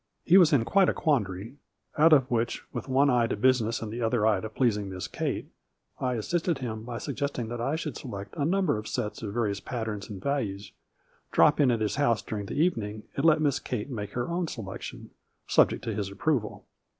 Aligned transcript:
He 0.25 0.39
was 0.39 0.51
in 0.51 0.65
quite 0.65 0.89
a 0.89 0.95
quandary, 0.95 1.57
out 1.95 2.11
of 2.11 2.31
which, 2.31 2.63
with 2.73 2.87
one 2.87 3.11
eye 3.11 3.27
to 3.27 3.35
business 3.35 3.83
and 3.83 3.91
the 3.91 4.01
other 4.01 4.17
to 4.41 4.49
pleas 4.49 4.75
ing 4.75 4.89
Miss 4.89 5.07
Kate, 5.07 5.51
I 5.99 6.15
assisted 6.15 6.57
him 6.57 6.81
by 6.81 6.97
suggesting 6.97 7.49
that 7.49 7.61
I 7.61 7.75
should 7.75 7.95
select 7.95 8.33
a 8.35 8.43
member 8.43 8.79
of 8.79 8.87
sets 8.87 9.21
of 9.21 9.31
various 9.31 9.59
patterns 9.59 10.09
and 10.09 10.19
values, 10.19 10.71
drop 11.31 11.59
in 11.59 11.69
at 11.69 11.81
his 11.81 11.97
house 11.97 12.23
during 12.23 12.47
the 12.47 12.55
evening, 12.59 13.03
and 13.15 13.23
let 13.25 13.41
Miss 13.43 13.59
Kate 13.59 13.91
make 13.91 14.13
her 14.13 14.27
own 14.27 14.47
selection, 14.47 15.11
subject 15.45 15.83
to 15.83 15.93
his 15.93 16.09
approval. 16.09 16.65